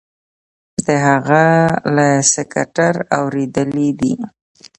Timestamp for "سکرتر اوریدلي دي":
2.33-4.13